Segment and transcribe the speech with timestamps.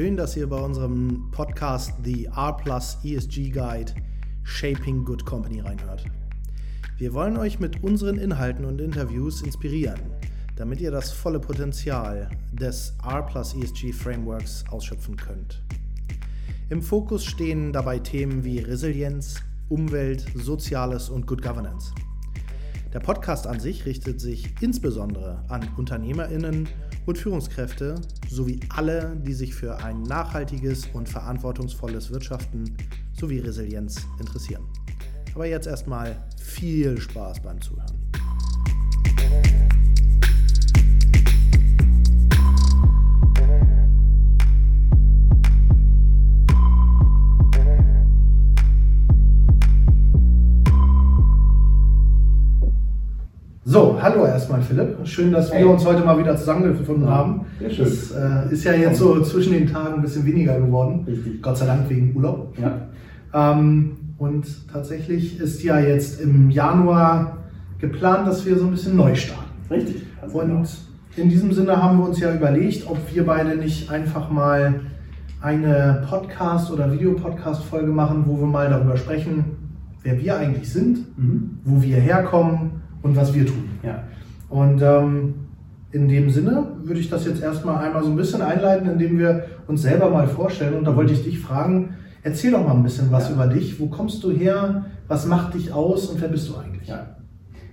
[0.00, 3.92] Schön, dass ihr bei unserem Podcast The R Plus ESG Guide
[4.44, 6.06] Shaping Good Company reinhört.
[6.96, 10.00] Wir wollen euch mit unseren Inhalten und Interviews inspirieren,
[10.56, 15.62] damit ihr das volle Potenzial des R Plus ESG Frameworks ausschöpfen könnt.
[16.70, 21.92] Im Fokus stehen dabei Themen wie Resilienz, Umwelt, Soziales und Good Governance.
[22.94, 27.96] Der Podcast an sich richtet sich insbesondere an Unternehmerinnen und Führungskräfte
[28.28, 32.76] sowie alle, die sich für ein nachhaltiges und verantwortungsvolles Wirtschaften
[33.12, 34.64] sowie Resilienz interessieren.
[35.34, 38.10] Aber jetzt erstmal viel Spaß beim Zuhören.
[54.02, 54.96] Hallo erstmal Philipp.
[55.04, 57.46] Schön, dass wir uns heute mal wieder zusammengefunden ja, haben.
[57.58, 57.84] schön.
[57.84, 61.04] Das äh, ist ja jetzt so zwischen den Tagen ein bisschen weniger geworden.
[61.06, 61.42] Richtig.
[61.42, 62.54] Gott sei Dank wegen Urlaub.
[62.58, 62.88] Ja.
[63.34, 67.38] Ähm, und tatsächlich ist ja jetzt im Januar
[67.78, 69.50] geplant, dass wir so ein bisschen neu starten.
[69.70, 70.02] Richtig.
[70.32, 70.62] Und genau.
[71.16, 74.80] in diesem Sinne haben wir uns ja überlegt, ob wir beide nicht einfach mal
[75.40, 79.44] eine Podcast- oder Videopodcast-Folge machen, wo wir mal darüber sprechen,
[80.02, 81.58] wer wir eigentlich sind, mhm.
[81.64, 83.68] wo wir herkommen und was wir tun.
[83.82, 84.04] Ja.
[84.48, 85.34] Und ähm,
[85.92, 89.46] in dem Sinne würde ich das jetzt erstmal einmal so ein bisschen einleiten, indem wir
[89.66, 90.74] uns selber mal vorstellen.
[90.74, 93.34] Und da wollte ich dich fragen, erzähl doch mal ein bisschen was ja.
[93.34, 93.80] über dich.
[93.80, 94.86] Wo kommst du her?
[95.08, 96.88] Was macht dich aus und wer bist du eigentlich?
[96.88, 97.16] Ja.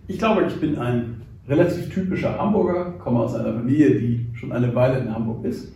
[0.08, 4.73] Ich glaube, ich bin ein relativ typischer Hamburger, komme aus einer Familie, die schon eine
[4.73, 5.72] Weile in Hamburg ist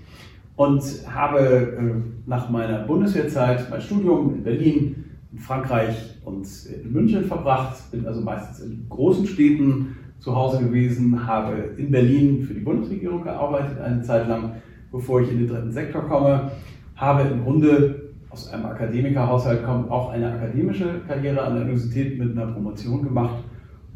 [0.56, 7.26] und habe äh, nach meiner Bundeswehrzeit mein Studium in Berlin in Frankreich und in München
[7.26, 12.60] verbracht, bin also meistens in großen Städten zu Hause gewesen, habe in Berlin für die
[12.60, 14.54] Bundesregierung gearbeitet eine Zeit lang,
[14.92, 16.52] bevor ich in den dritten Sektor komme,
[16.96, 22.32] habe im Grunde aus einem Akademikerhaushalt kommt auch eine akademische Karriere an der Universität mit
[22.32, 23.44] einer Promotion gemacht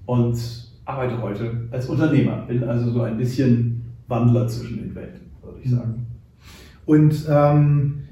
[0.05, 0.37] und
[0.85, 2.43] arbeite heute als Unternehmer.
[2.47, 6.05] Bin also so ein bisschen Wandler zwischen den Welten, würde ich sagen.
[6.85, 8.04] Und ähm,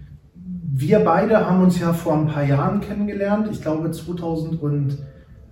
[0.76, 3.48] wir beide haben uns ja vor ein paar Jahren kennengelernt.
[3.52, 4.98] Ich glaube 2017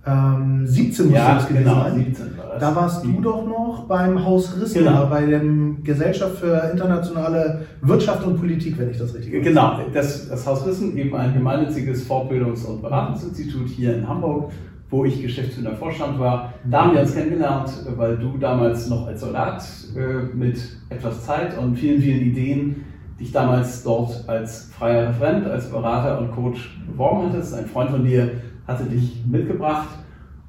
[0.04, 1.94] muss ja, das gewesen genau, sein.
[1.94, 2.60] 17 war das.
[2.60, 5.06] Da warst du doch noch beim Haus Rissner, genau.
[5.06, 5.40] bei der
[5.84, 9.44] Gesellschaft für internationale Wirtschaft und Politik, wenn ich das richtig weiß.
[9.44, 14.50] Genau, das, das Haus Rissen, eben ein gemeinnütziges Fortbildungs- und Beratungsinstitut hier in Hamburg,
[14.90, 16.52] wo ich Geschäftsführer Vorstand war.
[16.68, 19.62] Da haben wir uns kennengelernt, weil du damals noch als Soldat
[19.96, 22.84] äh, mit etwas Zeit und vielen, vielen Ideen
[23.18, 27.54] dich damals dort als freier Referent, als Berater und Coach beworben hattest.
[27.54, 28.30] Ein Freund von dir
[28.66, 29.88] hatte dich mitgebracht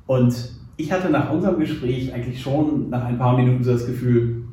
[0.07, 0.33] und
[0.77, 4.43] ich hatte nach unserem Gespräch eigentlich schon nach ein paar Minuten so das Gefühl,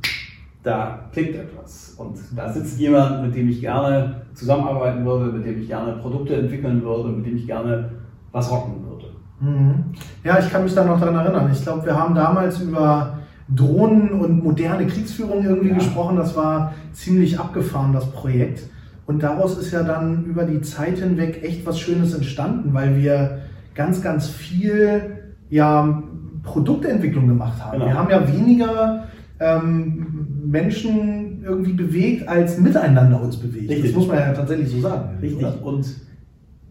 [0.62, 1.94] da klickt etwas.
[1.96, 6.36] Und da sitzt jemand, mit dem ich gerne zusammenarbeiten würde, mit dem ich gerne Produkte
[6.36, 7.90] entwickeln würde, mit dem ich gerne
[8.32, 9.06] was rocken würde.
[9.40, 9.84] Mhm.
[10.22, 11.50] Ja, ich kann mich da noch daran erinnern.
[11.50, 13.19] Ich glaube, wir haben damals über
[13.54, 15.74] Drohnen und moderne Kriegsführung irgendwie ja.
[15.74, 16.16] gesprochen.
[16.16, 18.68] Das war ziemlich abgefahren, das Projekt.
[19.06, 23.40] Und daraus ist ja dann über die Zeit hinweg echt was Schönes entstanden, weil wir
[23.74, 26.02] ganz, ganz viel ja,
[26.44, 27.78] Produktentwicklung gemacht haben.
[27.78, 27.86] Genau.
[27.86, 29.08] Wir haben ja weniger
[29.40, 33.70] ähm, Menschen irgendwie bewegt, als miteinander uns bewegt.
[33.70, 33.90] Richtig.
[33.90, 35.18] Das muss man ja tatsächlich so sagen.
[35.20, 35.38] Richtig.
[35.38, 35.64] Oder?
[35.64, 35.86] Und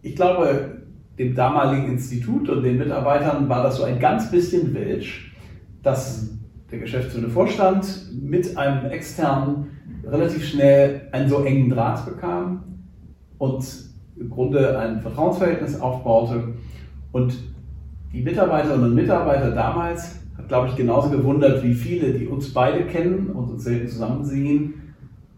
[0.02, 0.78] ich glaube,
[1.18, 5.36] dem damaligen Institut und den Mitarbeitern war das so ein ganz bisschen welsch,
[5.82, 6.30] dass
[6.70, 7.86] der geschäftsführende Vorstand
[8.22, 9.66] mit einem externen
[10.04, 12.62] relativ schnell einen so engen Draht bekam
[13.38, 13.64] und
[14.18, 16.54] im Grunde ein Vertrauensverhältnis aufbaute.
[17.12, 17.34] Und
[18.12, 22.84] die Mitarbeiterinnen und Mitarbeiter damals hat, glaube ich, genauso gewundert wie viele, die uns beide
[22.84, 24.74] kennen und uns selten zusammen sehen,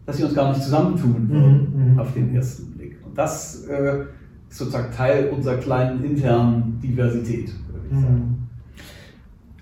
[0.05, 1.99] dass sie uns gar nicht zusammentun würden mhm, mhm.
[1.99, 2.97] auf den ersten Blick.
[3.05, 4.01] Und das äh,
[4.49, 8.15] ist sozusagen Teil unserer kleinen internen Diversität, würde ich sagen.
[8.15, 8.37] Mhm.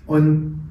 [0.06, 0.61] Und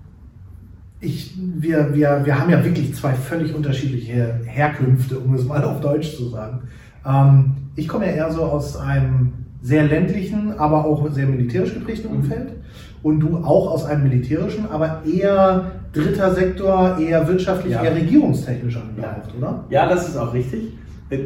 [1.02, 5.82] ich, wir, wir, wir haben ja wirklich zwei völlig unterschiedliche Herkünfte, um es mal auf
[5.82, 6.62] Deutsch zu sagen.
[7.06, 9.34] Ähm, ich komme ja eher so aus einem
[9.64, 12.20] sehr ländlichen, aber auch sehr militärisch geprägten mhm.
[12.20, 12.54] Umfeld.
[13.02, 17.84] Und du auch aus einem militärischen, aber eher dritter Sektor, eher wirtschaftlich, ja.
[17.84, 19.38] eher regierungstechnisch angehaucht, ja.
[19.40, 19.64] oder?
[19.70, 20.74] Ja, das ist auch richtig.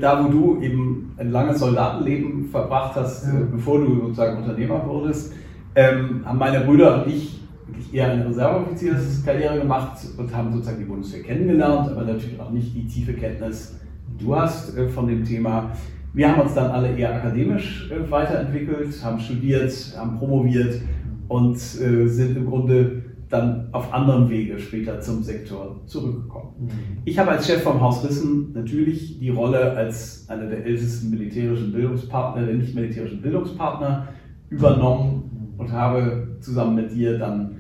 [0.02, 3.34] Da, wo du eben ein langes Soldatenleben verbracht hast, ja.
[3.34, 5.34] Äh, bevor du sozusagen Unternehmer wurdest,
[5.76, 10.86] ähm, haben meine Brüder und ich wirklich eher eine Reserveoffizierskarriere gemacht und haben sozusagen die
[10.86, 15.24] Bundeswehr kennengelernt, aber natürlich auch nicht die tiefe Kenntnis, die du hast äh, von dem
[15.24, 15.72] Thema.
[16.14, 20.82] Wir haben uns dann alle eher akademisch äh, weiterentwickelt, haben studiert, haben promoviert
[21.28, 26.54] und äh, sind im Grunde dann auf anderem Wege später zum Sektor zurückgekommen.
[26.60, 26.70] Mhm.
[27.06, 31.72] Ich habe als Chef vom Haus Rissen natürlich die Rolle als einer der ältesten militärischen
[31.72, 34.10] Bildungspartner, der nicht militärischen Bildungspartner
[34.50, 37.55] übernommen und habe zusammen mit dir dann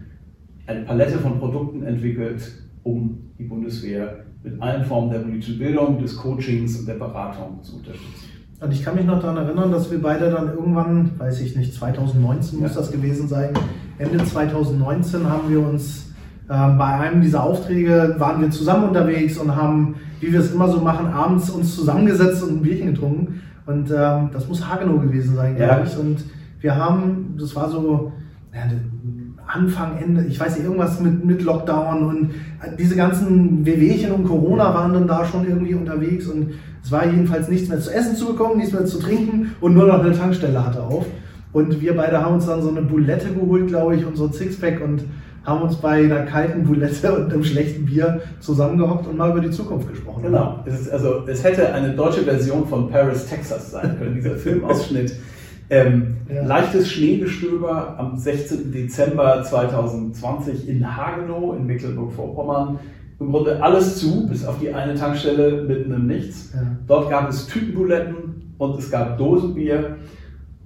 [0.67, 2.41] eine Palette von Produkten entwickelt,
[2.83, 7.77] um die Bundeswehr mit allen Formen der politischen Bildung, des Coachings und der Beratung zu
[7.77, 8.29] unterstützen.
[8.61, 11.73] Und ich kann mich noch daran erinnern, dass wir beide dann irgendwann, weiß ich nicht,
[11.73, 12.77] 2019 muss Ja.
[12.81, 13.49] das gewesen sein,
[13.97, 16.13] Ende 2019 haben wir uns
[16.47, 20.67] äh, bei einem dieser Aufträge, waren wir zusammen unterwegs und haben, wie wir es immer
[20.69, 23.41] so machen, abends uns zusammengesetzt und ein Bierchen getrunken.
[23.65, 25.75] Und ähm, das muss Hagenow gewesen sein, Ja.
[25.75, 25.97] glaube ich.
[25.97, 26.17] Und
[26.61, 28.11] wir haben, das war so
[28.53, 28.61] ja,
[29.55, 32.31] Anfang, Ende, ich weiß nicht, irgendwas mit, mit Lockdown und
[32.77, 36.53] diese ganzen Wehwehchen und Corona waren dann da schon irgendwie unterwegs und
[36.83, 39.87] es war jedenfalls nichts mehr zu essen zu bekommen, nichts mehr zu trinken und nur
[39.87, 41.05] noch eine Tankstelle hatte auf.
[41.53, 44.33] Und wir beide haben uns dann so eine Bulette geholt, glaube ich, und so ein
[44.33, 45.05] Sixpack und
[45.45, 49.51] haben uns bei einer kalten Bulette und einem schlechten Bier zusammengehockt und mal über die
[49.51, 50.23] Zukunft gesprochen.
[50.23, 50.59] Genau.
[50.65, 55.15] Es, ist, also, es hätte eine deutsche Version von Paris, Texas sein können, dieser Filmausschnitt.
[55.69, 56.43] Ähm, Ja.
[56.45, 58.71] Leichtes Schneegestöber am 16.
[58.71, 62.79] Dezember 2020 in Hagenow in Mecklenburg-Vorpommern.
[63.19, 66.51] Im Grunde alles zu, bis auf die eine Tankstelle mitten im Nichts.
[66.53, 66.61] Ja.
[66.87, 69.97] Dort gab es Tütenbuletten und es gab Dosenbier.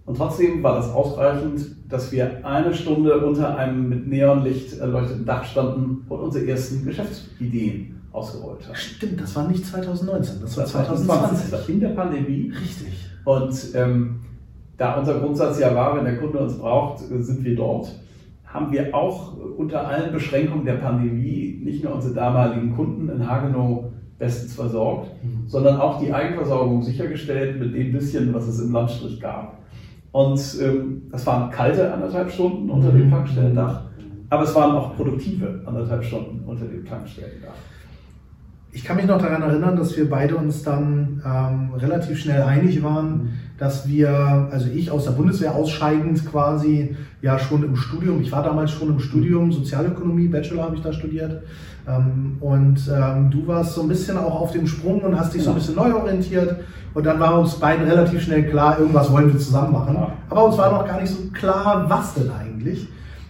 [0.05, 5.43] Und trotzdem war das ausreichend, dass wir eine Stunde unter einem mit Neonlicht erleuchteten Dach
[5.43, 8.75] standen und unsere ersten Geschäftsideen ausgerollt haben.
[8.75, 11.51] Stimmt, das war nicht 2019, das war Das war 2020.
[11.51, 12.51] das war in der Pandemie.
[12.59, 13.05] Richtig.
[13.25, 14.21] Und ähm,
[14.79, 17.99] da unser Grundsatz ja war, wenn der Kunde uns braucht, sind wir dort,
[18.45, 23.83] haben wir auch unter allen Beschränkungen der Pandemie nicht nur unsere damaligen Kunden in Hagenow
[24.17, 25.47] bestens versorgt, Mhm.
[25.47, 29.59] sondern auch die Eigenversorgung sichergestellt mit dem bisschen, was es im Landstrich gab.
[30.11, 33.11] Und ähm, das waren kalte anderthalb Stunden unter dem Mhm.
[33.11, 33.83] Tankstellendach,
[34.29, 37.53] aber es waren auch produktive anderthalb Stunden unter dem Tankstellendach.
[38.71, 42.83] Ich kann mich noch daran erinnern, dass wir beide uns dann ähm, relativ schnell einig
[42.83, 44.09] waren, dass wir,
[44.51, 48.89] also ich aus der Bundeswehr ausscheidend quasi, ja schon im Studium, ich war damals schon
[48.89, 51.41] im Studium, Sozialökonomie, Bachelor habe ich da studiert.
[51.87, 55.41] Ähm, und ähm, du warst so ein bisschen auch auf dem Sprung und hast dich
[55.41, 56.57] so ein bisschen neu orientiert.
[56.93, 59.95] Und dann war uns beiden relativ schnell klar, irgendwas wollen wir zusammen machen.
[59.95, 60.11] Ja.
[60.29, 62.87] Aber uns war noch gar nicht so klar, was denn eigentlich.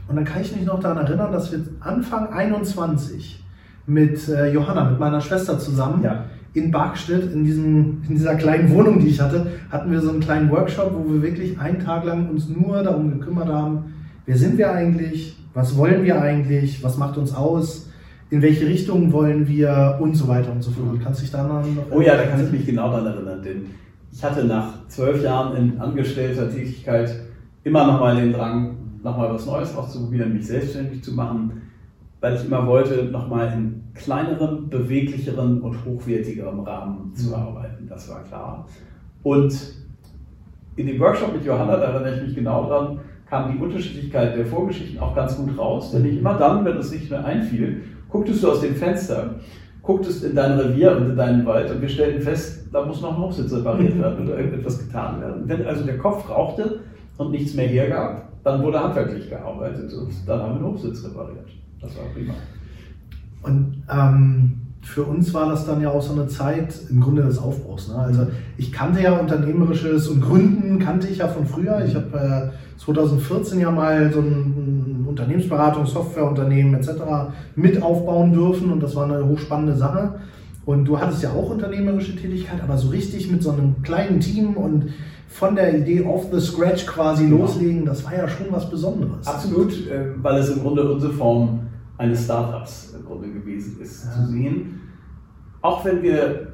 [0.10, 3.42] Und dann kann ich mich noch daran erinnern, dass wir Anfang 21
[3.90, 6.26] mit äh, Johanna, mit meiner Schwester zusammen, Ja.
[6.54, 10.20] in Barkstedt, in, diesem, in dieser kleinen Wohnung, die ich hatte, hatten wir so einen
[10.20, 13.86] kleinen Workshop, wo wir wirklich einen Tag lang uns nur darum gekümmert haben,
[14.26, 17.90] wer sind wir eigentlich, was wollen wir eigentlich, was macht uns aus,
[18.30, 21.00] in welche Richtung wollen wir und so weiter und so fort.
[21.04, 23.66] Kannst du dich daran noch Oh ja, da kann ich mich genau daran erinnern, denn
[24.12, 27.12] ich hatte nach zwölf Jahren in angestellter Tätigkeit
[27.64, 31.52] immer noch mal den Drang, noch mal was Neues auszuprobieren, mich selbstständig zu machen,
[32.22, 37.34] weil ich immer wollte, noch mal in kleinerem, beweglicheren und hochwertigerem Rahmen zu Mhm.
[37.36, 37.88] arbeiten.
[37.88, 38.66] Das war klar.
[39.24, 39.54] Und
[40.76, 43.00] in dem Workshop mit Johanna, da erinnere ich mich genau dran,
[43.30, 45.92] kam die Unterschiedlichkeit der Vorgeschichten auch ganz gut raus.
[45.92, 49.36] Denn nicht immer dann, wenn es nicht mehr einfiel, gucktest du aus dem Fenster,
[49.84, 53.16] gucktest in dein Revier und in deinen Wald und wir stellten fest, da muss noch
[53.16, 55.44] ein Hochsitz repariert werden oder irgendetwas getan werden.
[55.48, 56.80] Wenn also der Kopf rauchte
[57.18, 61.48] und nichts mehr hergab, dann wurde handwerklich gearbeitet und dann haben wir einen Hochsitz repariert.
[61.82, 62.34] Das war prima.
[63.42, 67.38] Und ähm, für uns war das dann ja auch so eine Zeit im Grunde des
[67.38, 67.90] Aufbruchs.
[67.90, 67.96] Ne?
[67.98, 68.28] Also
[68.58, 71.84] ich kannte ja unternehmerisches und Gründen kannte ich ja von früher.
[71.86, 76.92] Ich habe äh, 2014 ja mal so ein Unternehmensberatung, Softwareunternehmen etc.
[77.56, 80.16] mit aufbauen dürfen und das war eine hochspannende Sache.
[80.66, 84.56] Und du hattest ja auch unternehmerische Tätigkeit, aber so richtig mit so einem kleinen Team
[84.56, 84.90] und
[85.28, 87.38] von der Idee off the scratch quasi Genau.
[87.44, 89.26] loslegen, das war ja schon was Besonderes.
[89.28, 91.62] Absolut, äh, weil es im Grunde unsere Form
[92.00, 94.12] eines Startups im Grunde gewesen ist, Ja.
[94.14, 94.82] zu sehen.
[95.62, 96.54] Auch wenn wir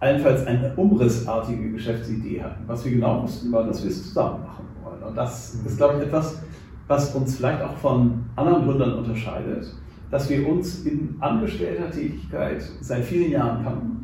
[0.00, 4.64] allenfalls eine umrissartige Geschäftsidee hatten, was wir genau wussten, war, dass wir es zusammen machen
[4.82, 5.02] wollen.
[5.02, 6.42] Und das ist, glaube ich, etwas,
[6.88, 9.66] was uns vielleicht auch von anderen Gründern unterscheidet,
[10.10, 13.98] dass wir uns in angestellter Tätigkeit seit vielen Jahren kannten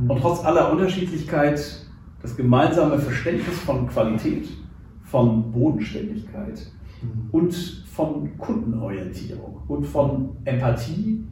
[0.00, 0.10] Mhm.
[0.10, 1.86] und trotz aller Unterschiedlichkeit
[2.22, 4.48] das gemeinsame Verständnis von Qualität,
[5.04, 6.79] von Bodenständigkeit Mhm.
[7.32, 11.24] Und von Kundenorientierung und von Empathie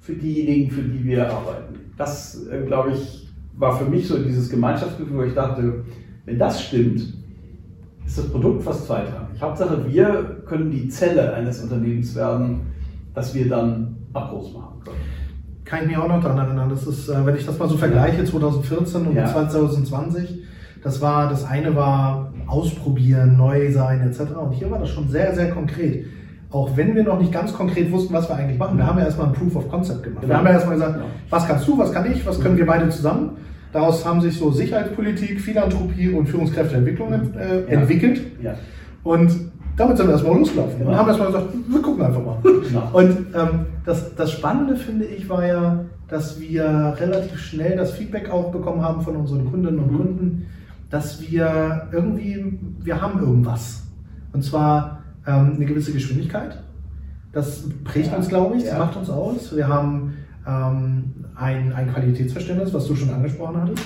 [0.00, 1.74] für diejenigen, für die wir arbeiten.
[1.96, 5.84] Das, äh, glaube ich, war für mich so dieses Gemeinschaftsgefühl, wo ich dachte,
[6.24, 7.00] wenn das stimmt,
[8.06, 9.40] ist das Produkt fast zweitrangig.
[9.40, 12.60] Hauptsache, wir können die Zelle eines Unternehmens werden,
[13.14, 14.96] das wir dann auch groß machen können.
[15.64, 16.68] Kann ich mich auch noch daran erinnern.
[16.68, 19.26] Das ist, äh, wenn ich das mal so vergleiche, 2014 und Ja.
[19.26, 20.42] 2020,
[20.84, 24.32] das war, das eine war ausprobieren, neu sein, etc.
[24.36, 26.06] Und hier war das schon sehr, sehr konkret.
[26.50, 28.76] auch wenn wir noch nicht ganz konkret wussten, was wir eigentlich machen.
[28.76, 30.20] Wir haben ja erstmal ein Proof of Concept gemacht.
[30.20, 30.34] Genau.
[30.34, 31.06] Wir haben ja erstmal gesagt, genau.
[31.30, 33.30] was kannst du, was kann ich, was können wir beide zusammen.
[33.72, 37.66] Daraus haben sich so Sicherheitspolitik, Philanthropie und Führungskräfteentwicklung äh, ja.
[37.66, 38.20] entwickelt.
[38.40, 38.54] Ja.
[39.02, 39.32] Und
[39.76, 40.90] damit sind wir erstmal losgelaufen genau.
[40.90, 42.36] und haben erstmal gesagt, wir gucken einfach mal.
[42.42, 42.88] Genau.
[42.92, 48.30] Und ähm, das, das Spannende finde ich war ja, dass wir relativ schnell das Feedback
[48.30, 49.96] auch bekommen haben von unseren Kundinnen und mhm.
[49.96, 50.46] Kunden,
[50.94, 53.82] dass wir irgendwie, wir haben irgendwas.
[54.32, 56.62] Und zwar ähm, eine gewisse Geschwindigkeit.
[57.32, 58.16] Das prägt ja.
[58.16, 58.78] uns, glaube ich, das ja.
[58.78, 59.56] macht uns aus.
[59.56, 60.14] Wir haben
[60.46, 63.82] ähm, ein, ein Qualitätsverständnis, was du schon angesprochen hattest.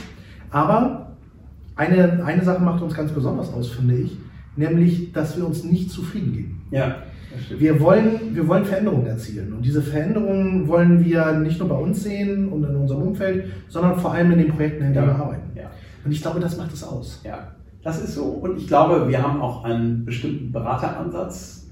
[0.51, 1.17] Aber
[1.77, 4.19] eine, eine Sache macht uns ganz besonders aus, finde ich,
[4.57, 6.63] nämlich, dass wir uns nicht zufrieden geben.
[6.71, 6.97] Ja.
[7.59, 9.55] Wir wollen, wir wollen Veränderungen erzielen.
[9.55, 13.99] Und diese Veränderungen wollen wir nicht nur bei uns sehen und in unserem Umfeld, sondern
[13.99, 15.17] vor allem in den Projekten, in denen ja.
[15.17, 15.57] wir arbeiten.
[15.57, 15.71] Ja.
[16.05, 17.21] Und ich glaube, das macht es aus.
[17.25, 17.53] Ja.
[17.83, 18.25] Das ist so.
[18.25, 21.69] Und ich glaube, wir haben auch einen bestimmten Berateransatz.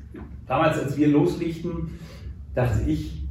[0.47, 1.91] Damals, als wir loslegten,
[2.55, 3.27] dachte ich,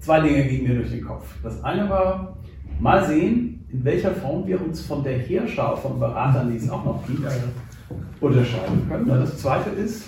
[0.00, 1.34] zwei Dinge gingen mir durch den Kopf.
[1.42, 2.36] Das eine war,
[2.80, 6.84] mal sehen, in welcher Form wir uns von der Heerschar von Beratern, die es auch
[6.84, 7.20] noch gibt,
[8.20, 9.10] unterscheiden können.
[9.10, 10.04] Und das zweite ist,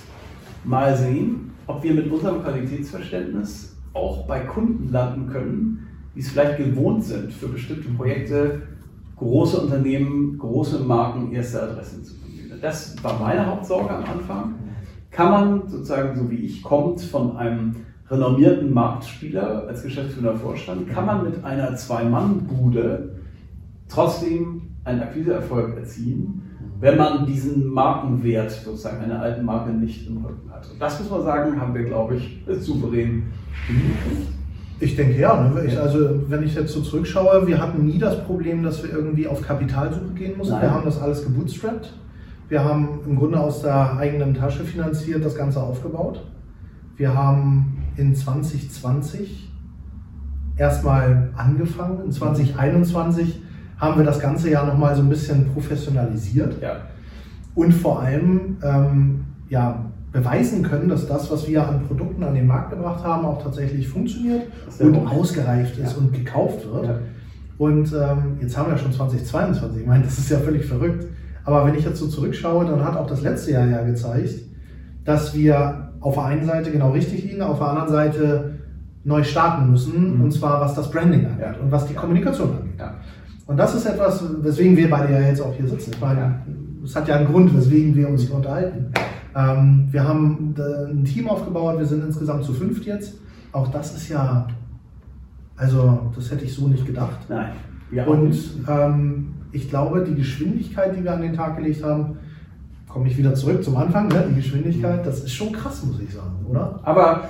[0.64, 6.58] mal sehen, ob wir mit unserem Qualitätsverständnis auch bei Kunden landen können, die es vielleicht
[6.58, 8.62] gewohnt sind, für bestimmte Projekte
[9.16, 12.52] große Unternehmen, große Marken, erste Adressen zu bemühen.
[12.60, 14.54] Das war meine Hauptsorge am Anfang.
[15.10, 17.76] Kann man sozusagen, so wie ich, kommt von einem
[18.10, 23.16] renommierten Marktspieler als geschäftsführender Vorstand, kann man mit einer Zwei-Mann-Bude
[23.88, 26.42] trotzdem einen Akquiseerfolg erzielen,
[26.78, 30.70] wenn man diesen Markenwert sozusagen einer alten Marke nicht im Rücken hat.
[30.70, 33.24] Und das muss man sagen, haben wir, glaube ich, souverän
[33.66, 34.35] hingekriegt.
[34.78, 35.48] Ich denke ja.
[35.48, 35.64] Ne?
[35.64, 39.26] Ich, also wenn ich jetzt so zurückschaue, wir hatten nie das Problem, dass wir irgendwie
[39.26, 40.54] auf Kapitalsuche gehen mussten.
[40.54, 40.62] Nein.
[40.62, 41.92] Wir haben das alles gebootstrapped.
[42.48, 46.22] Wir haben im Grunde aus der eigenen Tasche finanziert das Ganze aufgebaut.
[46.96, 49.50] Wir haben in 2020
[50.56, 52.04] erstmal angefangen.
[52.04, 53.42] In 2021
[53.78, 56.62] haben wir das ganze Jahr nochmal so ein bisschen professionalisiert.
[56.62, 56.76] Ja.
[57.54, 62.46] Und vor allem ähm, ja, beweisen können, dass das, was wir an Produkten an den
[62.46, 64.44] Markt gebracht haben, auch tatsächlich funktioniert
[64.78, 65.12] und Punkt.
[65.12, 65.98] ausgereift ist ja.
[65.98, 66.86] und gekauft wird.
[66.86, 66.98] Ja.
[67.58, 69.82] Und ähm, jetzt haben wir schon 2022.
[69.82, 71.06] Ich meine, das ist ja völlig verrückt.
[71.44, 74.34] Aber wenn ich jetzt so zurückschaue, dann hat auch das letzte Jahr ja gezeigt,
[75.04, 78.54] dass wir auf der einen Seite genau richtig liegen, auf der anderen Seite
[79.04, 80.16] neu starten müssen.
[80.16, 80.24] Mhm.
[80.24, 81.62] Und zwar was das Branding angeht ja.
[81.62, 82.80] und was die Kommunikation angeht.
[83.46, 85.92] Und das ist etwas, weswegen wir beide ja jetzt auch hier sitzen.
[85.94, 86.40] Ich meine,
[86.84, 88.92] es hat ja einen Grund, weswegen wir uns hier unterhalten.
[89.36, 93.18] Ähm, wir haben ein Team aufgebaut, wir sind insgesamt zu fünft jetzt.
[93.52, 94.46] Auch das ist ja,
[95.56, 97.18] also das hätte ich so nicht gedacht.
[97.28, 97.52] Nein.
[97.92, 98.34] Ja, und
[98.66, 102.18] ähm, ich glaube, die Geschwindigkeit, die wir an den Tag gelegt haben,
[102.88, 104.24] komme ich wieder zurück zum Anfang, ne?
[104.30, 106.80] die Geschwindigkeit, das ist schon krass, muss ich sagen, oder?
[106.82, 107.28] Aber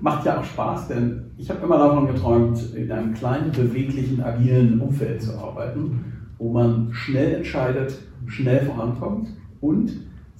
[0.00, 4.80] macht ja auch Spaß, denn ich habe immer davon geträumt, in einem kleinen, beweglichen, agilen
[4.80, 6.04] Umfeld zu arbeiten,
[6.38, 9.28] wo man schnell entscheidet, schnell vorankommt
[9.60, 9.90] und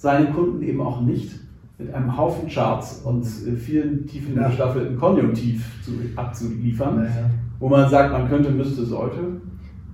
[0.01, 1.31] seinen Kunden eben auch nicht
[1.77, 4.49] mit einem Haufen Charts und äh, vielen tiefen ja.
[4.49, 9.19] gestaffelten Konjunktiv zu, abzuliefern, ja, wo man sagt, man könnte, müsste, sollte.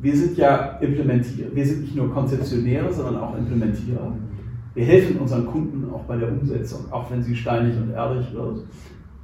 [0.01, 1.49] Wir sind ja Implementierer.
[1.53, 4.13] Wir sind nicht nur Konzeptionäre, sondern auch Implementierer.
[4.75, 8.61] Wir helfen unseren Kunden auch bei der Umsetzung, auch wenn sie steinig und ehrlich wird.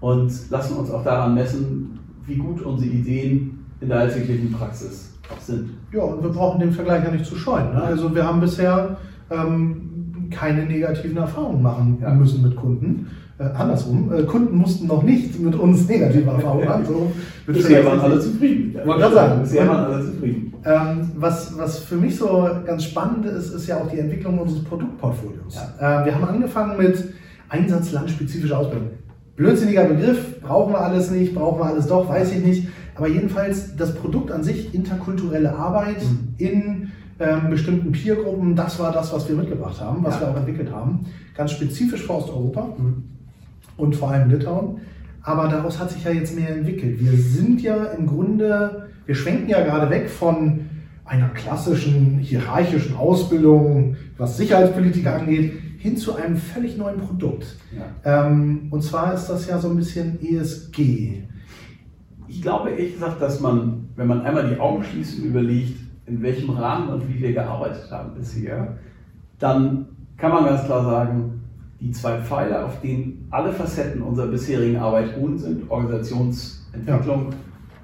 [0.00, 5.40] Und lassen uns auch daran messen, wie gut unsere Ideen in der alltäglichen Praxis auch
[5.40, 5.70] sind.
[5.92, 7.72] Ja, und wir brauchen den Vergleich ja nicht zu scheuen.
[7.72, 7.82] Ne?
[7.82, 8.96] Also wir haben bisher
[9.30, 9.91] ähm,
[10.32, 12.12] keine negativen Erfahrungen machen ja.
[12.12, 13.08] müssen mit Kunden.
[13.38, 16.86] Äh, andersrum, äh, Kunden mussten noch nicht mit uns negative Erfahrungen machen.
[16.86, 17.12] So,
[17.46, 18.74] Bisher waren alle zufrieden.
[18.74, 19.40] Ja, Wollte sagen.
[19.42, 20.54] Bisher waren alle zufrieden.
[20.64, 24.62] Ähm, was, was für mich so ganz spannend ist, ist ja auch die Entwicklung unseres
[24.64, 25.56] Produktportfolios.
[25.80, 26.02] Ja.
[26.02, 27.12] Äh, wir haben angefangen mit
[27.48, 28.90] einsatzlandspezifischer Ausbildung.
[29.36, 32.68] Blödsinniger Begriff, brauchen wir alles nicht, brauchen wir alles doch, weiß ich nicht.
[32.94, 36.34] Aber jedenfalls das Produkt an sich, interkulturelle Arbeit mhm.
[36.38, 38.56] in ähm, bestimmten Peergruppen.
[38.56, 40.22] Das war das, was wir mitgebracht haben, was ja.
[40.22, 41.06] wir auch entwickelt haben.
[41.36, 43.04] Ganz spezifisch für Osteuropa mhm.
[43.76, 44.80] und vor allem Litauen.
[45.22, 46.98] Aber daraus hat sich ja jetzt mehr entwickelt.
[47.00, 50.60] Wir sind ja im Grunde, wir schwenken ja gerade weg von
[51.04, 57.56] einer klassischen hierarchischen Ausbildung, was Sicherheitspolitiker angeht, hin zu einem völlig neuen Produkt.
[57.76, 58.26] Ja.
[58.26, 61.24] Ähm, und zwar ist das ja so ein bisschen ESG.
[62.28, 66.22] Ich glaube ehrlich gesagt, dass man, wenn man einmal die Augen schließt und überlegt, in
[66.22, 68.76] welchem Rahmen und wie wir gearbeitet haben bisher,
[69.38, 71.40] dann kann man ganz klar sagen,
[71.80, 77.36] die zwei Pfeiler, auf denen alle Facetten unserer bisherigen Arbeit ruhen sind, Organisationsentwicklung ja.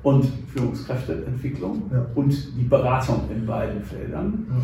[0.04, 2.06] und Führungskräfteentwicklung ja.
[2.14, 4.46] und die Beratung in beiden Feldern.
[4.48, 4.56] Ja.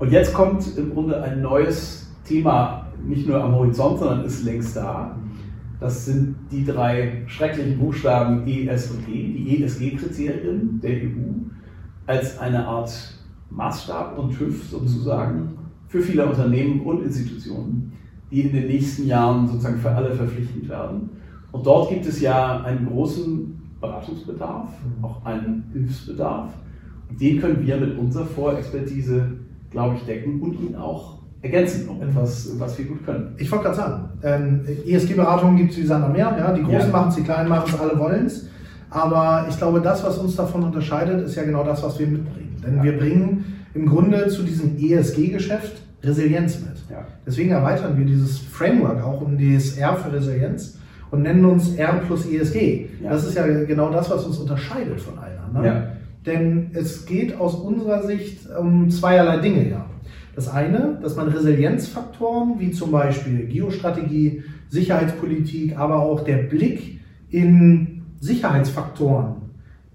[0.00, 4.76] Und jetzt kommt im Grunde ein neues Thema, nicht nur am Horizont, sondern ist längst
[4.76, 5.16] da.
[5.78, 11.42] Das sind die drei schrecklichen Buchstaben E, S und G, die ESG-Kriterien der EU,
[12.06, 12.92] als eine Art
[13.50, 17.92] Maßstab und TÜV sozusagen für viele Unternehmen und Institutionen,
[18.30, 21.10] die in den nächsten Jahren sozusagen für alle verpflichtend werden.
[21.52, 24.68] Und dort gibt es ja einen großen Beratungsbedarf,
[25.02, 26.50] auch einen Hilfsbedarf.
[27.10, 29.26] Und den können wir mit unserer Vorexpertise,
[29.70, 33.34] glaube ich, decken und ihn auch ergänzen um etwas, was wir gut können.
[33.36, 36.34] Ich wollte gerade sagen, ähm, ESG-Beratungen gibt es wie Sand am Meer.
[36.38, 36.52] Ja?
[36.52, 36.86] Die Großen ja.
[36.86, 38.48] machen es, die Kleinen machen es, alle wollen es.
[38.92, 42.56] Aber ich glaube, das, was uns davon unterscheidet, ist ja genau das, was wir mitbringen.
[42.64, 46.72] Denn wir bringen im Grunde zu diesem ESG-Geschäft Resilienz mit.
[47.26, 50.78] Deswegen erweitern wir dieses Framework auch um DSR für Resilienz
[51.10, 52.86] und nennen uns R plus ESG.
[53.02, 55.64] Das ist ja genau das, was uns unterscheidet von allen anderen.
[55.64, 55.86] Ja.
[56.26, 59.70] Denn es geht aus unserer Sicht um zweierlei Dinge.
[59.70, 59.86] Ja.
[60.34, 67.91] Das eine, dass man Resilienzfaktoren wie zum Beispiel Geostrategie, Sicherheitspolitik, aber auch der Blick in
[68.22, 69.34] Sicherheitsfaktoren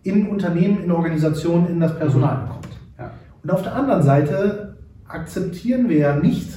[0.04, 2.68] in Unternehmen, in Organisationen, in das Personal bekommt.
[3.00, 3.12] Ja.
[3.42, 6.50] Und auf der anderen Seite akzeptieren wir ja nicht,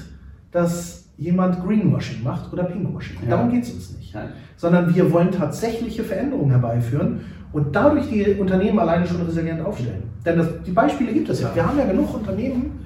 [0.50, 3.18] dass jemand Greenwashing macht oder Pinkwashing.
[3.22, 3.36] Ja.
[3.36, 4.12] Darum geht es uns nicht.
[4.12, 4.30] Nein.
[4.56, 7.20] Sondern wir wollen tatsächliche Veränderungen herbeiführen
[7.52, 10.02] und dadurch die Unternehmen alleine schon resilient aufstellen.
[10.24, 11.54] Denn das, die Beispiele gibt es ja.
[11.54, 12.80] Wir haben ja genug Unternehmen,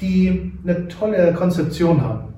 [0.00, 2.34] die eine tolle Konzeption haben,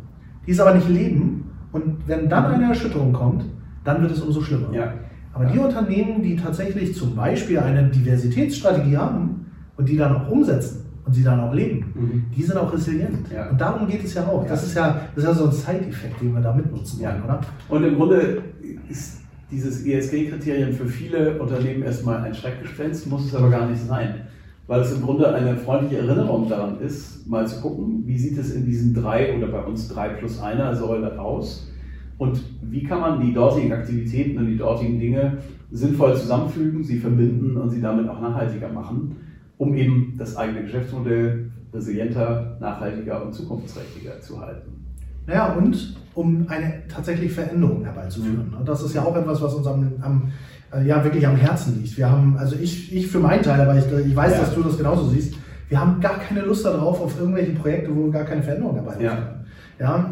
[0.46, 1.50] die es aber nicht leben.
[1.72, 3.44] Und wenn dann eine Erschütterung kommt,
[3.82, 4.72] dann wird es umso schlimmer.
[4.72, 4.92] Ja.
[5.36, 5.52] Aber ja.
[5.52, 11.12] die Unternehmen, die tatsächlich zum Beispiel eine Diversitätsstrategie haben und die dann auch umsetzen und
[11.12, 12.24] sie dann auch leben, mhm.
[12.34, 13.30] die sind auch resilient.
[13.32, 13.50] Ja.
[13.50, 14.46] Und darum geht es ja auch.
[14.46, 17.40] Das, ist ja, das ist ja so ein Side-Effekt, den wir da mitnutzen wollen, oder?
[17.68, 18.42] Und im Grunde
[18.88, 24.22] ist dieses ESG-Kriterium für viele Unternehmen erstmal ein Schreckgespenst, muss es aber gar nicht sein
[24.66, 28.52] weil es im Grunde eine freundliche Erinnerung daran ist, mal zu gucken, wie sieht es
[28.52, 31.68] in diesen drei oder bei uns drei plus einer Säule aus
[32.18, 35.38] und wie kann man die dortigen Aktivitäten und die dortigen Dinge
[35.70, 39.16] sinnvoll zusammenfügen, sie verbinden und sie damit auch nachhaltiger machen,
[39.58, 44.86] um eben das eigene Geschäftsmodell resilienter, nachhaltiger und zukunftsträchtiger zu halten.
[45.26, 48.54] Naja, und um eine tatsächlich Veränderung herbeizuführen.
[48.58, 48.64] Mhm.
[48.64, 50.32] Das ist ja auch etwas, was uns am, am
[50.72, 51.96] äh, ja wirklich am Herzen liegt.
[51.98, 54.40] Wir haben, also ich, ich für meinen Teil, aber ich, ich weiß, ja.
[54.40, 55.34] dass du das genauso siehst,
[55.68, 58.94] wir haben gar keine Lust darauf auf irgendwelche Projekte, wo wir gar keine Veränderung dabei
[58.94, 59.04] haben.
[59.04, 59.35] Ja.
[59.78, 60.10] Ja.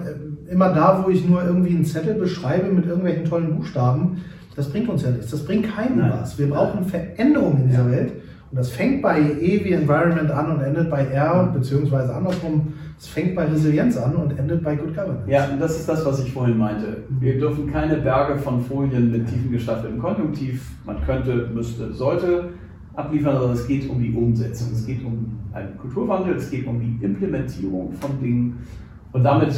[0.51, 4.23] Immer da, wo ich nur irgendwie einen Zettel beschreibe mit irgendwelchen tollen Buchstaben,
[4.57, 5.31] das bringt uns ja nichts.
[5.31, 6.13] Das bringt keinem Nein.
[6.21, 6.39] was.
[6.39, 7.91] Wir brauchen Veränderungen in dieser ja.
[7.91, 8.13] Welt.
[8.51, 13.09] Und das fängt bei E wie Environment an und endet bei R, beziehungsweise andersrum, es
[13.09, 15.29] fängt bei Resilienz an und endet bei Good Governance.
[15.29, 16.99] Ja, das ist das, was ich vorhin meinte.
[17.19, 22.51] Wir dürfen keine Berge von Folien mit tiefen gestaffeltem Konjunktiv, man könnte, müsste, sollte
[22.95, 24.69] abliefern, sondern es geht um die Umsetzung.
[24.73, 28.59] Es geht um einen Kulturwandel, es geht um die Implementierung von Dingen.
[29.15, 29.55] Und damit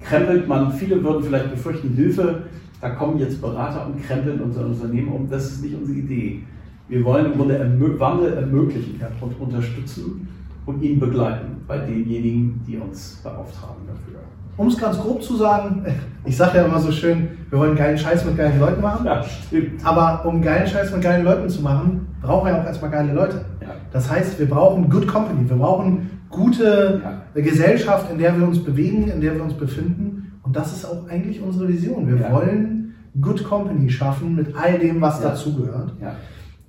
[0.00, 2.44] krempelt man, viele würden vielleicht befürchten, Hilfe,
[2.80, 5.28] da kommen jetzt Berater und krempeln unser Unternehmen um.
[5.28, 6.42] Das ist nicht unsere Idee.
[6.88, 7.58] Wir wollen im Grunde
[7.98, 10.26] Wandel ermöglichen und unterstützen
[10.64, 14.20] und ihn begleiten bei denjenigen, die uns beauftragen dafür.
[14.56, 15.84] Um es ganz grob zu sagen,
[16.24, 19.04] ich sage ja immer so schön, wir wollen geilen Scheiß mit geilen Leuten machen.
[19.04, 19.84] Ja, stimmt.
[19.84, 23.44] Aber um geilen Scheiß mit geilen Leuten zu machen, brauchen wir auch erstmal geile Leute.
[23.60, 23.68] Ja.
[23.92, 27.40] Das heißt, wir brauchen Good Company, wir brauchen gute ja.
[27.40, 30.32] Gesellschaft, in der wir uns bewegen, in der wir uns befinden.
[30.42, 32.06] Und das ist auch eigentlich unsere Vision.
[32.06, 32.32] Wir ja.
[32.32, 35.92] wollen Good Company schaffen mit all dem, was dazugehört.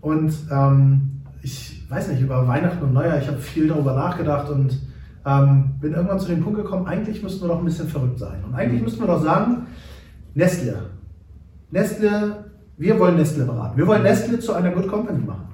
[0.01, 4.79] Und ähm, ich weiß nicht, über Weihnachten und Neujahr, ich habe viel darüber nachgedacht und
[5.25, 8.43] ähm, bin irgendwann zu dem Punkt gekommen, eigentlich müssten wir doch ein bisschen verrückt sein.
[8.47, 9.65] Und eigentlich müssten wir doch sagen,
[10.35, 10.77] Nestle,
[11.71, 12.45] Nestle,
[12.77, 13.77] wir wollen Nestle beraten.
[13.77, 15.47] Wir wollen Nestle zu einer Good Company machen.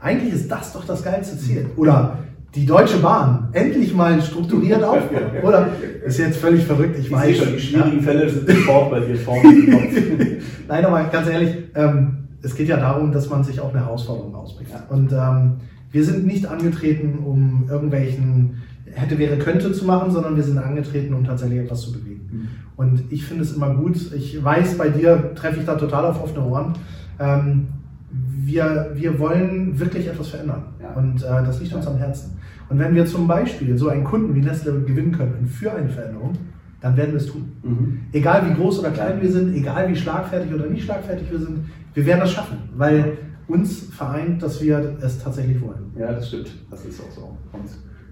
[0.00, 1.70] Eigentlich ist das doch das geilste Ziel.
[1.76, 2.18] Oder
[2.54, 5.30] die Deutsche Bahn endlich mal strukturiert aufbauen.
[5.42, 5.68] Oder
[6.04, 7.36] ist jetzt völlig verrückt, ich, ich weiß.
[7.36, 8.02] schon, die schwierigen ja.
[8.02, 10.38] Fälle sind sofort bei dir vorne.
[10.66, 14.34] Nein, aber ganz ehrlich, ähm, es geht ja darum, dass man sich auch eine Herausforderung
[14.34, 14.70] ausbringt.
[14.70, 14.84] Ja.
[14.88, 15.56] Und ähm,
[15.90, 21.14] wir sind nicht angetreten, um irgendwelchen hätte, wäre, könnte zu machen, sondern wir sind angetreten,
[21.14, 22.28] um tatsächlich etwas zu bewegen.
[22.30, 22.48] Mhm.
[22.76, 23.96] Und ich finde es immer gut.
[24.14, 26.74] Ich weiß, bei dir treffe ich da total auf offene Ohren.
[27.18, 27.66] Ähm,
[28.10, 30.64] wir, wir wollen wirklich etwas verändern.
[30.80, 30.92] Ja.
[30.92, 32.38] Und äh, das liegt uns am Herzen.
[32.68, 36.32] Und wenn wir zum Beispiel so einen Kunden wie Nestle gewinnen könnten für eine Veränderung,
[36.80, 37.52] dann werden wir es tun.
[37.62, 38.00] Mhm.
[38.12, 41.64] Egal wie groß oder klein wir sind, egal wie schlagfertig oder nicht schlagfertig wir sind,
[41.94, 43.18] wir werden das schaffen, weil
[43.48, 45.92] uns vereint, dass wir es tatsächlich wollen.
[45.98, 46.50] Ja, das stimmt.
[46.70, 47.36] Das ist auch so.
[47.52, 47.64] Und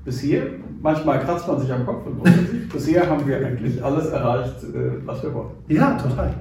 [0.05, 0.43] bisher,
[0.81, 5.07] manchmal kratzt man sich am Kopf und sich, bisher haben wir eigentlich alles erreicht, äh,
[5.07, 5.51] was wir wollen.
[5.69, 6.35] Ja, total.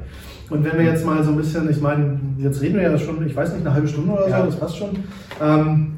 [0.50, 3.26] Und wenn wir jetzt mal so ein bisschen, ich meine, jetzt reden wir ja schon,
[3.26, 4.90] ich weiß nicht, eine halbe Stunde oder so, das passt schon.
[5.42, 5.94] Ähm,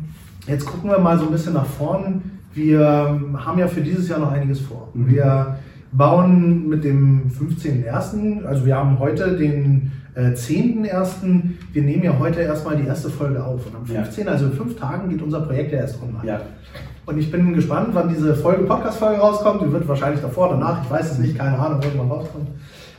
[0.47, 2.21] jetzt gucken wir mal so ein bisschen nach vorn.
[2.53, 4.89] Wir haben ja für dieses Jahr noch einiges vor.
[4.93, 5.11] Mhm.
[5.11, 5.57] Wir
[5.91, 11.41] bauen mit dem 15.01., also wir haben heute den äh, 10.01.,
[11.73, 13.65] wir nehmen ja heute erstmal die erste Folge auf.
[13.67, 14.31] Und am 15., ja.
[14.31, 16.25] also in fünf Tagen, geht unser Projekt ja erst online.
[16.25, 16.41] Ja.
[17.05, 19.61] Und ich bin gespannt, wann diese Folge, Podcast-Folge rauskommt.
[19.61, 22.49] Die wird wahrscheinlich davor, danach, ich weiß es nicht, keine Ahnung, irgendwann rauskommt.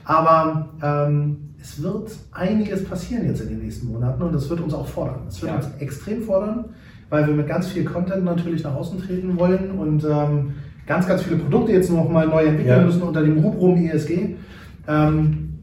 [0.09, 4.73] Aber ähm, es wird einiges passieren jetzt in den nächsten Monaten und das wird uns
[4.73, 5.21] auch fordern.
[5.29, 5.59] Es wird ja.
[5.59, 6.65] uns extrem fordern,
[7.11, 10.55] weil wir mit ganz viel Content natürlich nach außen treten wollen und ähm,
[10.87, 12.85] ganz, ganz viele Produkte jetzt noch mal neu entwickeln ja.
[12.87, 14.37] müssen unter dem Rubrum ESG.
[14.89, 15.59] Ähm,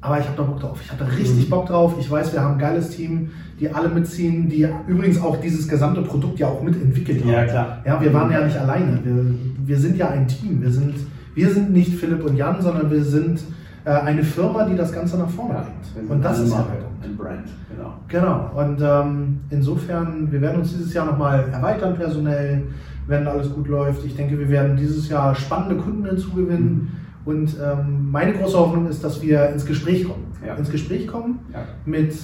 [0.00, 0.80] aber ich habe da Bock drauf.
[0.82, 1.50] Ich habe da richtig mhm.
[1.50, 1.94] Bock drauf.
[2.00, 6.00] Ich weiß, wir haben ein geiles Team, die alle mitziehen, die übrigens auch dieses gesamte
[6.00, 7.30] Produkt ja auch mitentwickelt haben.
[7.30, 7.82] Ja, klar.
[7.84, 8.98] Ja, wir waren ja nicht alleine.
[9.04, 9.24] Wir,
[9.66, 10.62] wir sind ja ein Team.
[10.62, 10.94] Wir sind,
[11.34, 13.40] wir sind nicht Philipp und Jan, sondern wir sind
[13.84, 16.08] äh, eine Firma, die das Ganze nach vorne bringt.
[16.08, 16.66] Ja, und das ist ja
[17.02, 17.94] ein Brand, genau.
[18.08, 18.50] Genau.
[18.54, 22.62] Und ähm, insofern, wir werden uns dieses Jahr nochmal erweitern personell,
[23.06, 24.04] wenn alles gut läuft.
[24.04, 26.72] Ich denke, wir werden dieses Jahr spannende Kunden hinzugewinnen.
[26.72, 30.24] Mhm und ähm, meine große Hoffnung ist, dass wir ins Gespräch kommen.
[30.44, 30.54] Ja.
[30.54, 31.38] Ins Gespräch kommen
[31.84, 32.14] mit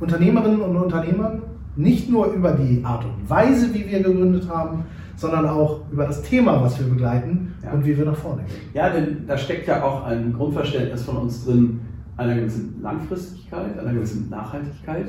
[0.00, 1.42] Unternehmerinnen und Unternehmern,
[1.76, 4.84] nicht nur über die Art und Weise, wie wir gegründet haben,
[5.16, 7.72] sondern auch über das Thema, was wir begleiten ja.
[7.72, 8.70] und wie wir nach vorne gehen.
[8.74, 11.80] Ja, denn da steckt ja auch ein Grundverständnis von uns drin,
[12.16, 15.06] einer gewissen Langfristigkeit, einer gewissen Nachhaltigkeit.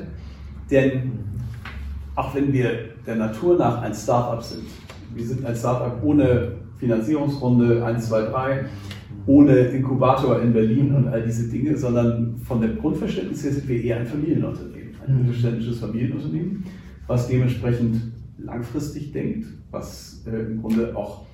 [0.69, 1.11] Denn
[2.15, 2.71] auch wenn wir
[3.05, 4.63] der Natur nach ein Startup sind,
[5.13, 8.65] wir sind ein Startup ohne Finanzierungsrunde 1, 2, 3,
[9.27, 13.83] ohne Inkubator in Berlin und all diese Dinge, sondern von dem Grundverständnis her sind wir
[13.83, 15.21] eher ein Familienunternehmen, ein mhm.
[15.21, 16.63] mittelständisches Familienunternehmen,
[17.07, 21.25] was dementsprechend langfristig denkt, was äh, im Grunde auch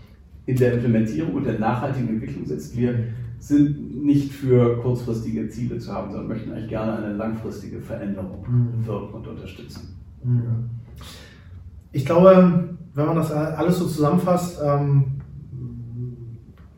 [0.46, 2.76] in der Implementierung und der nachhaltigen Entwicklung sitzt.
[2.76, 2.96] Wir
[3.40, 8.86] sind nicht für kurzfristige Ziele zu haben, sondern möchten eigentlich gerne eine langfristige Veränderung mhm.
[8.86, 9.98] wirken und unterstützen.
[10.24, 10.70] Mhm.
[11.92, 15.06] Ich glaube, wenn man das alles so zusammenfasst, ähm,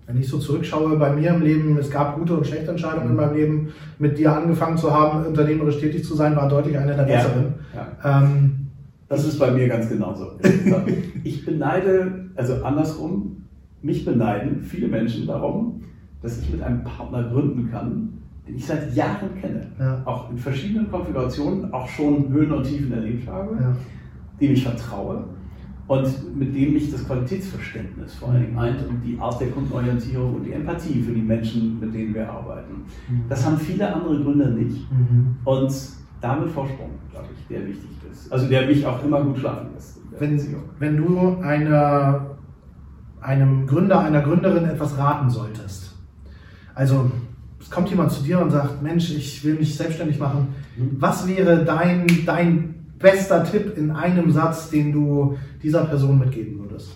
[0.06, 3.12] wenn ich so zurückschaue bei mir im Leben, es gab gute und schlechte Entscheidungen mhm.
[3.12, 3.68] in meinem Leben.
[4.00, 7.54] Mit dir angefangen zu haben, unternehmerisch tätig zu sein, war deutlich eine der besseren.
[7.74, 8.22] Ja, ja.
[8.22, 8.63] Ähm,
[9.08, 10.32] das ist bei mir ganz genauso.
[11.24, 13.44] ich beneide, also andersrum,
[13.82, 15.84] mich beneiden viele Menschen darum,
[16.22, 18.10] dass ich mit einem Partner gründen kann,
[18.48, 20.02] den ich seit Jahren kenne, ja.
[20.06, 23.76] auch in verschiedenen Konfigurationen, auch schon Höhen und Tiefen erlebt habe,
[24.40, 25.26] dem ich vertraue
[25.88, 30.36] und mit dem mich das Qualitätsverständnis vor allen Dingen eint und die Art der Kundenorientierung
[30.36, 32.84] und die Empathie für die Menschen, mit denen wir arbeiten.
[33.10, 33.24] Mhm.
[33.28, 34.90] Das haben viele andere Gründer nicht.
[34.92, 35.36] Mhm.
[35.44, 35.74] Und
[36.24, 38.32] damit Vorsprung, glaube ich, der wichtig ist.
[38.32, 40.00] Also der mich auch immer gut schlafen lässt.
[40.18, 40.40] Wenn,
[40.80, 42.22] wenn du eine,
[43.20, 45.96] einem Gründer, einer Gründerin etwas raten solltest,
[46.76, 47.12] also
[47.60, 50.96] es kommt jemand zu dir und sagt, Mensch, ich will mich selbstständig machen, mhm.
[51.00, 56.96] was wäre dein, dein bester Tipp in einem Satz, den du dieser Person mitgeben würdest?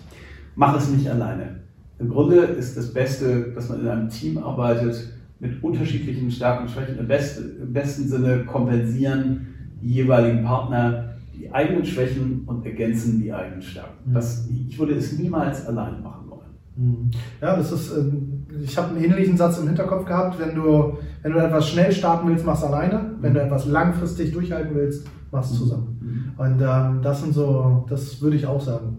[0.56, 1.60] Mach es nicht alleine.
[1.98, 6.70] Im Grunde ist das Beste, dass man in einem Team arbeitet mit unterschiedlichen Stärken und
[6.70, 6.98] Schwächen.
[6.98, 9.46] Im, best, Im besten Sinne kompensieren
[9.80, 14.10] die jeweiligen Partner die eigenen Schwächen und ergänzen die eigenen Stärken.
[14.10, 14.14] Mhm.
[14.14, 16.50] Das, ich würde es niemals alleine machen wollen.
[16.76, 17.10] Mhm.
[17.40, 20.38] Ja, das ist, ähm, ich habe einen ähnlichen Satz im Hinterkopf gehabt.
[20.40, 23.12] Wenn du, wenn du etwas schnell starten willst, mach es alleine.
[23.20, 23.46] Wenn du mhm.
[23.46, 26.34] etwas langfristig durchhalten willst, mach es zusammen.
[26.36, 28.98] Und ähm, das sind so, das würde ich auch sagen.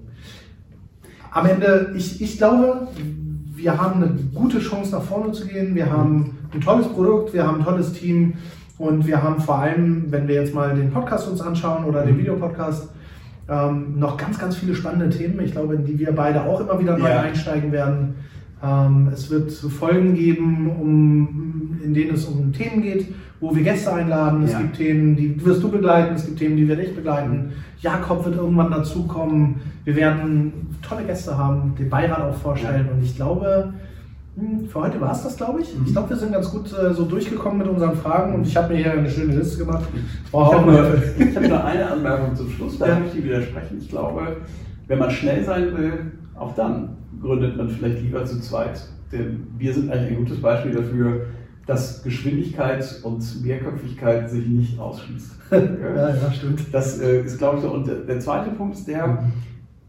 [1.31, 2.87] Am Ende, ich, ich glaube,
[3.61, 5.75] wir haben eine gute Chance nach vorne zu gehen.
[5.75, 8.33] Wir haben ein tolles Produkt, wir haben ein tolles Team
[8.77, 12.15] und wir haben vor allem, wenn wir jetzt mal den Podcast uns anschauen oder den
[12.15, 12.19] mhm.
[12.19, 12.89] Videopodcast,
[13.49, 16.79] ähm, noch ganz, ganz viele spannende Themen, ich glaube, in die wir beide auch immer
[16.79, 17.21] wieder neu ja.
[17.21, 18.15] einsteigen werden.
[18.63, 23.07] Ähm, es wird Folgen geben, um, in denen es um Themen geht,
[23.39, 24.43] wo wir Gäste einladen.
[24.43, 24.59] Es ja.
[24.59, 27.53] gibt Themen, die wirst du begleiten, es gibt Themen, die wir nicht begleiten.
[27.81, 29.61] Jakob wird irgendwann dazukommen.
[29.85, 32.87] Wir werden tolle Gäste haben, den Beirat auch vorstellen.
[32.87, 32.93] Ja.
[32.93, 33.73] Und ich glaube,
[34.35, 35.73] hm, für heute war es das, glaube ich.
[35.73, 35.85] Mhm.
[35.85, 38.73] Ich glaube, wir sind ganz gut äh, so durchgekommen mit unseren Fragen und ich habe
[38.73, 39.83] mir hier eine schöne Liste gemacht.
[39.93, 40.83] Ich habe nur,
[41.35, 42.99] hab nur, eine Anmerkung zum Schluss, da ja.
[42.99, 43.77] möchte ich widersprechen.
[43.79, 44.37] Ich glaube,
[44.87, 45.93] wenn man schnell sein will,
[46.35, 48.81] auch dann gründet man vielleicht lieber zu zweit.
[49.11, 51.21] Denn wir sind eigentlich ein gutes Beispiel dafür,
[51.69, 55.35] dass Geschwindigkeit und Mehrköpfigkeit sich nicht ausschließt.
[55.51, 56.61] ja, ja, stimmt.
[56.71, 57.71] Das äh, ist, glaube ich, so.
[57.71, 59.17] Und der zweite Punkt ist der, mhm.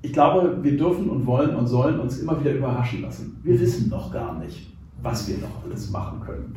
[0.03, 3.41] ich glaube, wir dürfen und wollen und sollen uns immer wieder überraschen lassen.
[3.43, 4.71] Wir wissen noch gar nicht,
[5.03, 6.55] was wir noch alles machen können.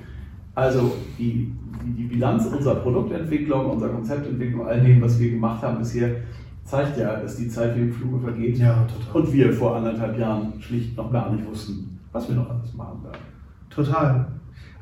[0.55, 1.53] Also die,
[1.97, 6.17] die Bilanz unserer Produktentwicklung, unserer Konzeptentwicklung, all dem, was wir gemacht haben bisher,
[6.65, 8.57] zeigt ja, dass die Zeit wie im Fluge vergeht.
[8.57, 9.21] Ja, total.
[9.21, 13.01] Und wir vor anderthalb Jahren schlicht noch gar nicht wussten, was wir noch alles machen
[13.05, 13.21] werden.
[13.69, 14.27] Total.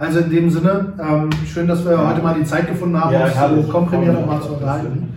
[0.02, 3.26] Also in dem Sinne, ähm, schön, dass wir heute mal die Zeit gefunden haben, ja,
[3.46, 5.10] uns so komprimiert nochmal zu unterhalten.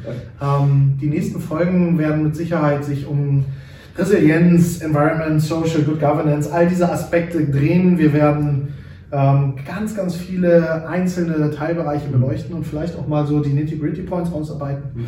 [0.43, 3.47] Ähm, die nächsten Folgen werden mit Sicherheit sich um
[3.97, 7.97] Resilienz, Environment, Social, Good Governance, all diese Aspekte drehen.
[7.97, 8.75] Wir werden
[9.11, 14.83] ähm, ganz, ganz viele einzelne Teilbereiche beleuchten und vielleicht auch mal so die Nitty-Gritty-Points ausarbeiten.
[14.95, 15.07] Mhm.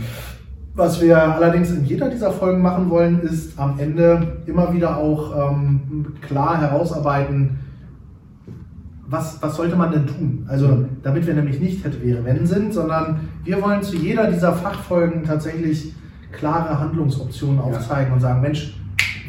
[0.74, 5.50] Was wir allerdings in jeder dieser Folgen machen wollen, ist am Ende immer wieder auch
[5.50, 7.58] ähm, klar herausarbeiten,
[9.08, 10.46] was, was sollte man denn tun?
[10.48, 14.52] Also, damit wir nämlich nicht hätte, wäre, wenn sind, sondern wir wollen zu jeder dieser
[14.52, 15.94] Fachfolgen tatsächlich
[16.32, 18.14] klare Handlungsoptionen aufzeigen ja.
[18.14, 18.76] und sagen, Mensch,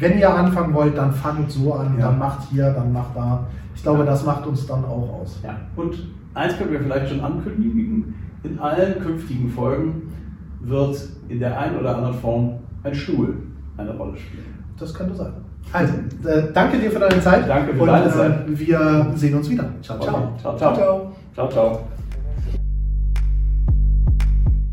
[0.00, 2.06] wenn ihr anfangen wollt, dann fangt so an, ja.
[2.06, 3.46] dann macht hier, dann macht da.
[3.74, 5.40] Ich glaube, das macht uns dann auch aus.
[5.44, 5.56] Ja.
[5.76, 10.12] Und eins können wir vielleicht schon ankündigen, in allen künftigen Folgen
[10.60, 13.36] wird in der einen oder anderen Form ein Stuhl
[13.76, 14.44] eine Rolle spielen.
[14.78, 15.32] Das könnte sein.
[15.70, 15.92] Also,
[16.26, 17.46] äh, danke dir für deine Zeit.
[17.46, 18.48] Danke für deine Zeit.
[18.48, 19.70] Äh, wir sehen uns wieder.
[19.82, 20.34] Ciao, ciao.
[20.40, 20.74] Ciao, ciao.
[20.74, 21.50] ciao, ciao.
[21.50, 21.88] ciao.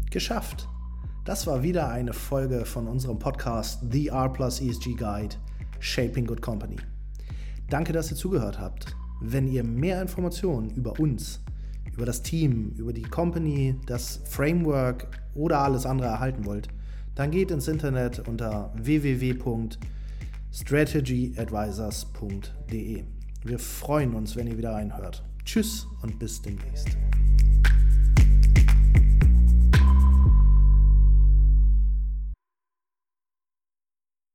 [0.10, 0.69] Geschafft.
[1.25, 5.36] Das war wieder eine Folge von unserem Podcast The R Plus ESG Guide
[5.79, 6.77] Shaping Good Company.
[7.69, 8.95] Danke, dass ihr zugehört habt.
[9.19, 11.41] Wenn ihr mehr Informationen über uns,
[11.93, 16.69] über das Team, über die Company, das Framework oder alles andere erhalten wollt,
[17.15, 18.71] dann geht ins Internet unter
[20.56, 23.04] www.strategyadvisors.de.
[23.44, 25.24] Wir freuen uns, wenn ihr wieder reinhört.
[25.44, 26.98] Tschüss und bis demnächst.